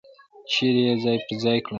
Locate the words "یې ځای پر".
0.87-1.33